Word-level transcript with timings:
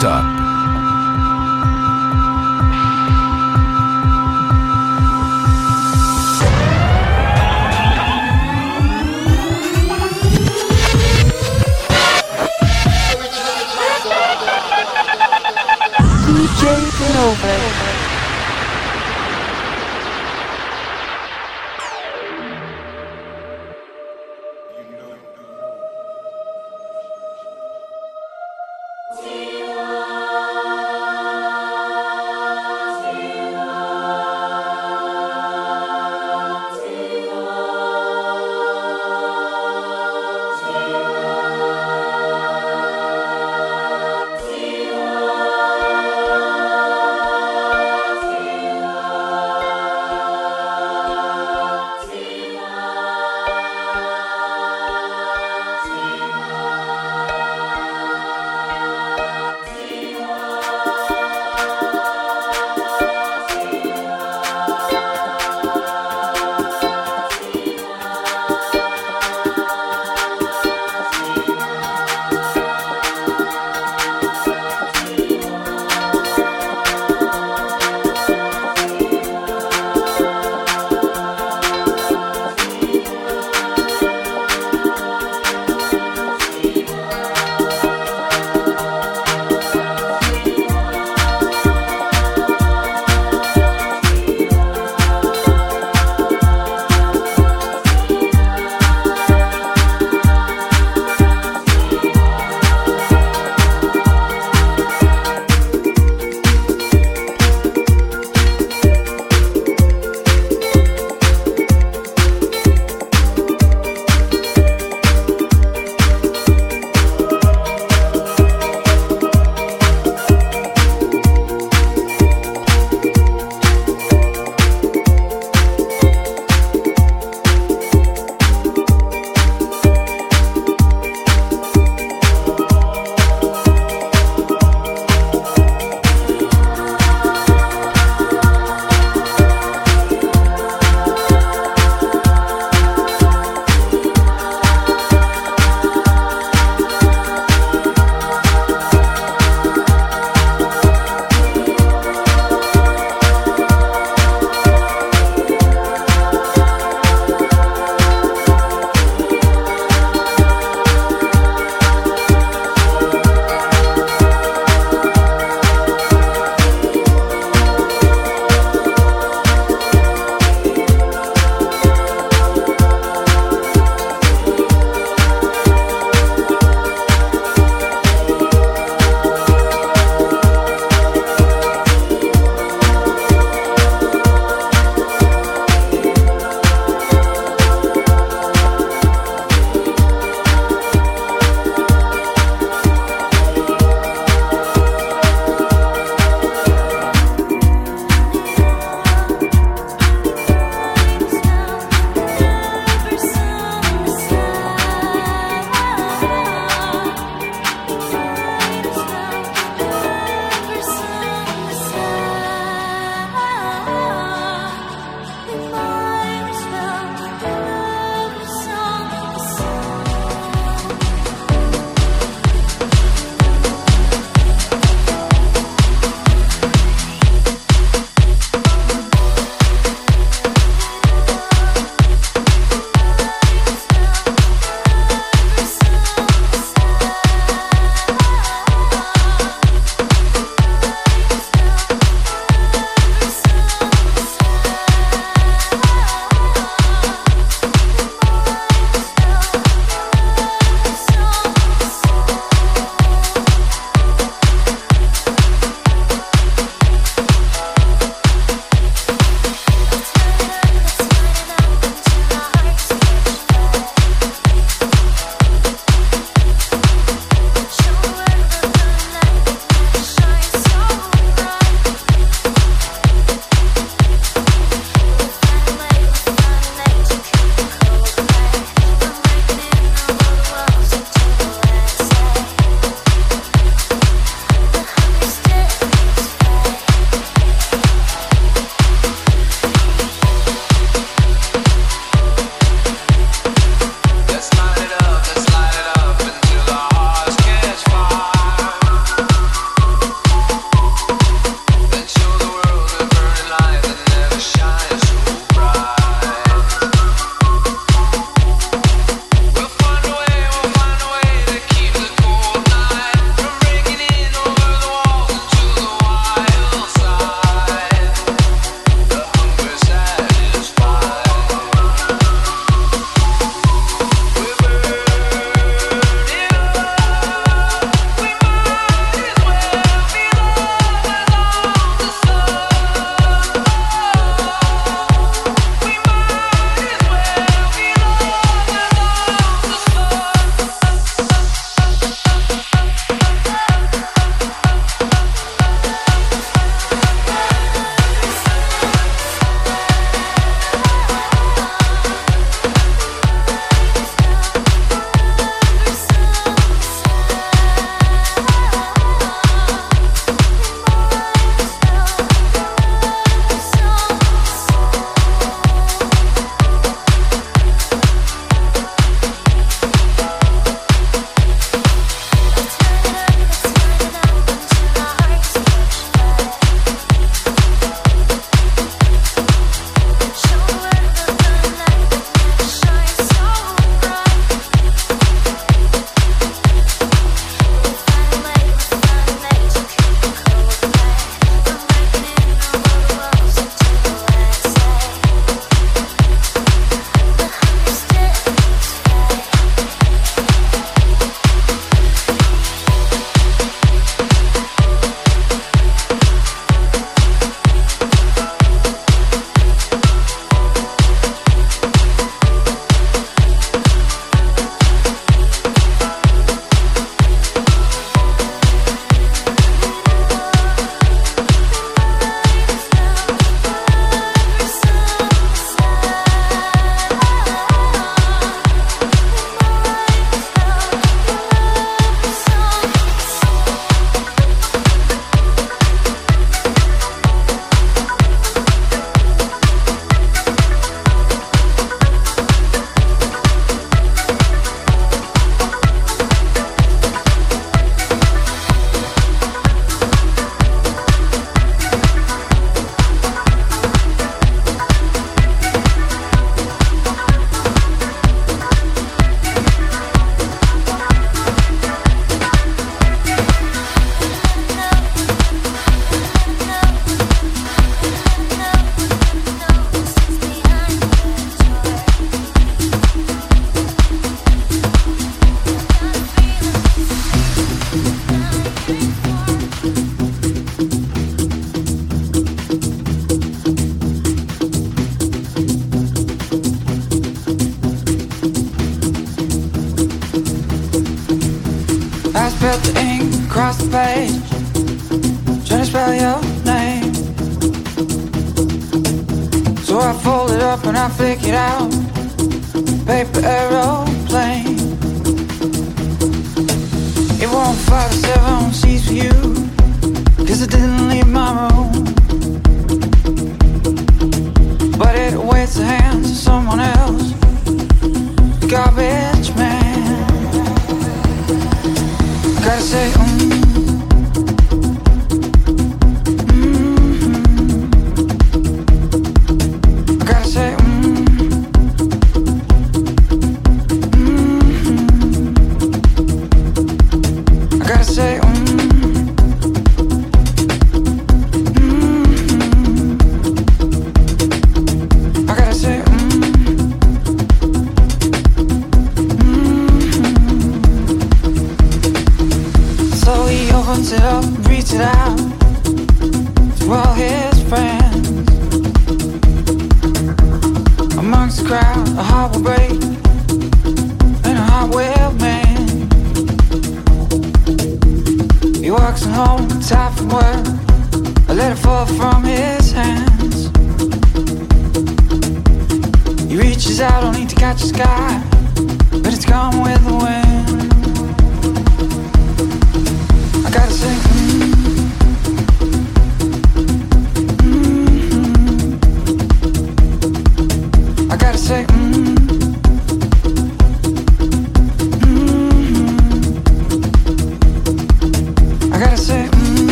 Utah. 0.00 0.39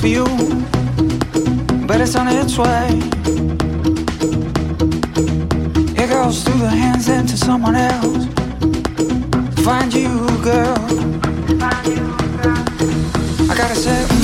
for 0.00 0.06
you, 0.06 0.24
but 1.86 2.00
it's 2.00 2.16
on 2.16 2.26
its 2.28 2.56
way. 2.56 2.88
It 6.02 6.08
goes 6.08 6.42
through 6.42 6.60
the 6.60 6.70
hands 6.70 7.08
into 7.08 7.36
someone 7.36 7.76
else. 7.76 8.24
Find 9.62 9.92
you, 9.92 10.26
girl. 10.42 10.78
I 13.50 13.54
gotta 13.54 13.74
say. 13.74 14.19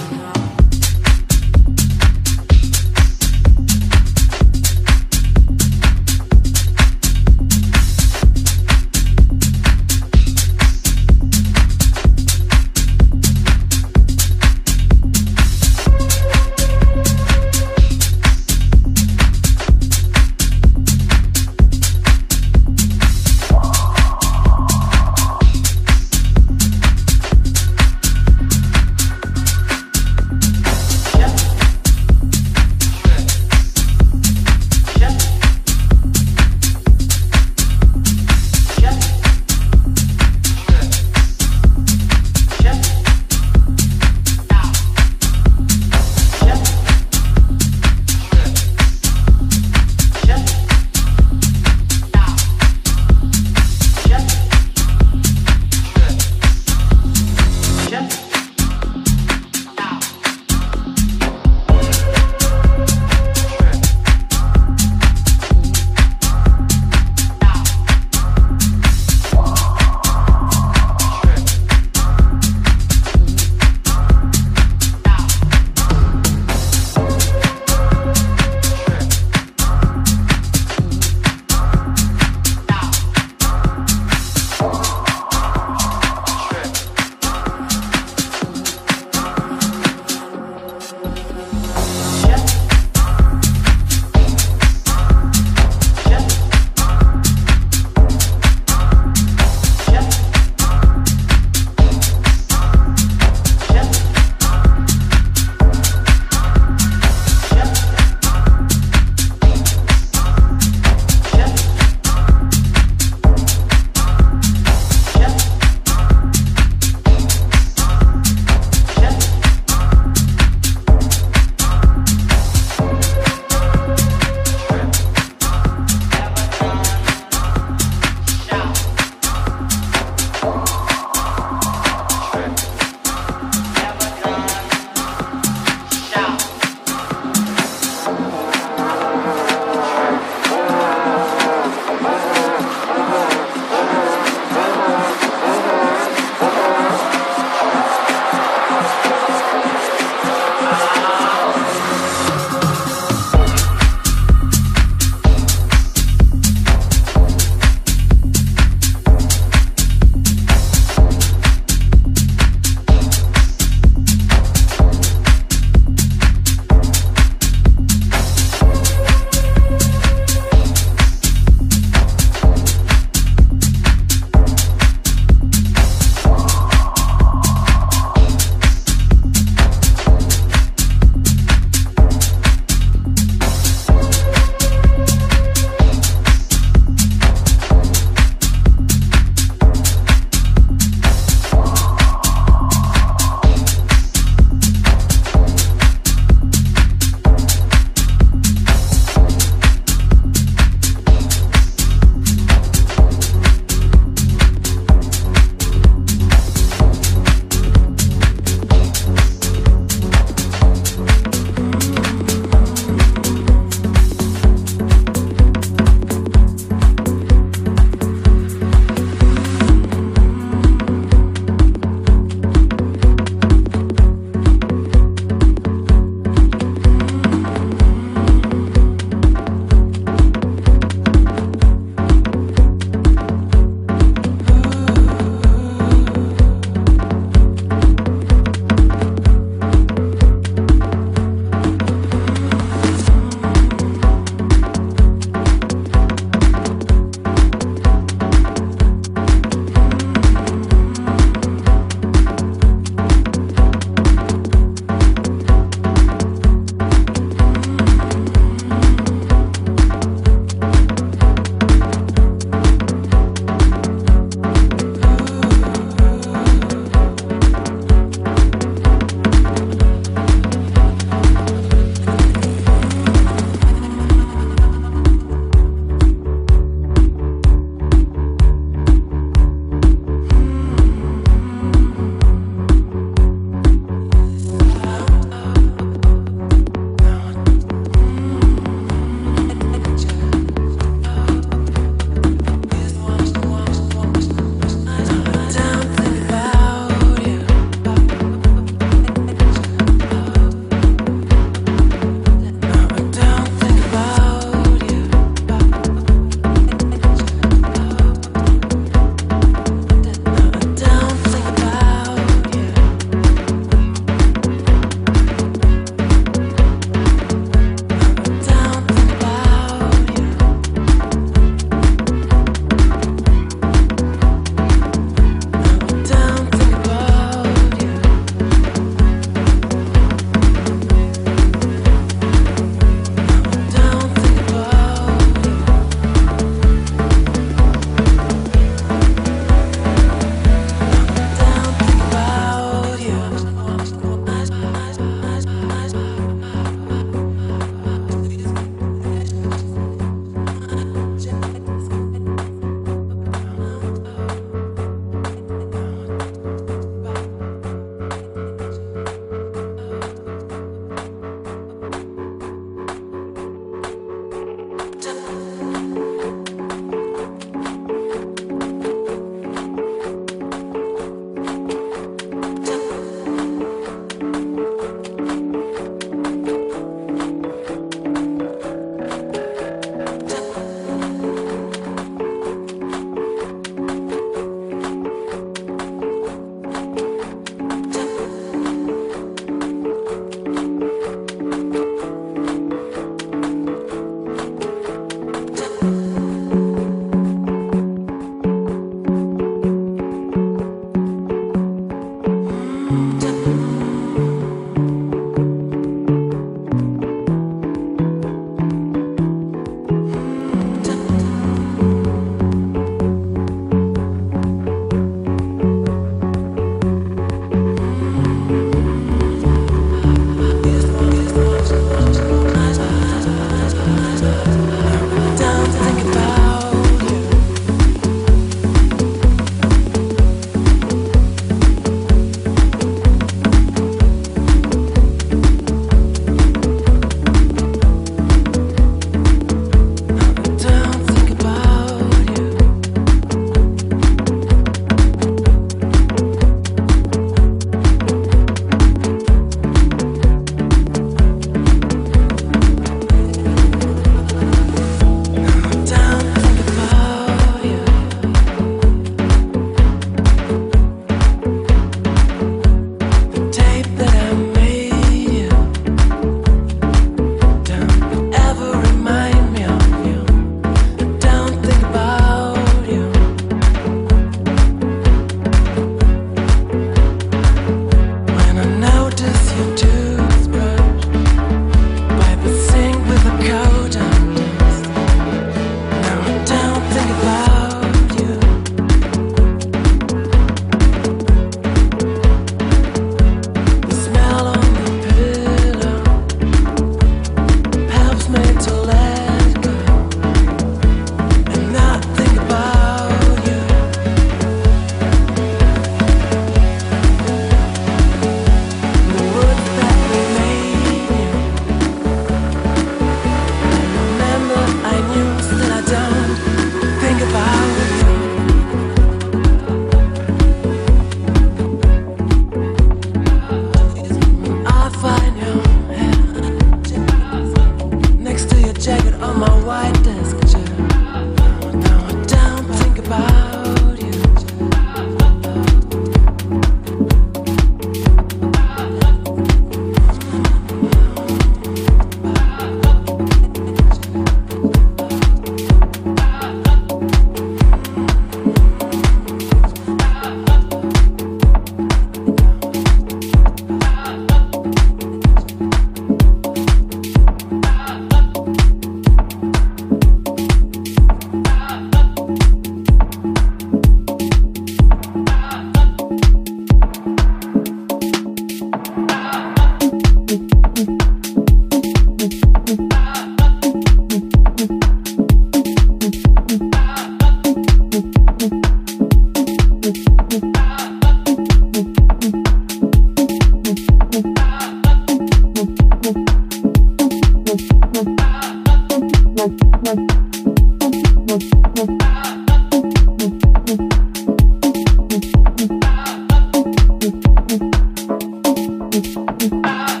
Yeah. 599.71 600.00